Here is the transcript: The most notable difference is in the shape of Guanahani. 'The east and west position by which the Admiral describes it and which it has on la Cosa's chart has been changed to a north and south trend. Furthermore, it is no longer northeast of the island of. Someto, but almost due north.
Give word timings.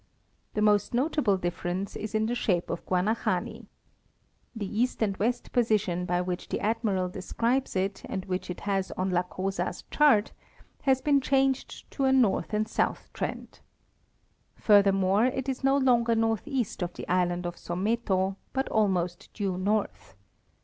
The 0.55 0.63
most 0.63 0.95
notable 0.95 1.37
difference 1.37 1.95
is 1.95 2.15
in 2.15 2.25
the 2.25 2.33
shape 2.33 2.71
of 2.71 2.83
Guanahani. 2.87 3.67
'The 4.55 4.79
east 4.81 5.03
and 5.03 5.15
west 5.17 5.51
position 5.51 6.07
by 6.07 6.21
which 6.21 6.49
the 6.49 6.59
Admiral 6.59 7.07
describes 7.07 7.75
it 7.75 8.01
and 8.05 8.25
which 8.25 8.49
it 8.49 8.61
has 8.61 8.89
on 8.93 9.11
la 9.11 9.21
Cosa's 9.21 9.83
chart 9.91 10.31
has 10.81 11.01
been 11.01 11.21
changed 11.21 11.85
to 11.91 12.05
a 12.05 12.11
north 12.11 12.51
and 12.51 12.67
south 12.67 13.11
trend. 13.13 13.59
Furthermore, 14.55 15.27
it 15.27 15.47
is 15.47 15.63
no 15.63 15.77
longer 15.77 16.15
northeast 16.15 16.81
of 16.81 16.93
the 16.95 17.07
island 17.07 17.45
of. 17.45 17.55
Someto, 17.55 18.37
but 18.53 18.67
almost 18.69 19.29
due 19.35 19.55
north. 19.55 20.15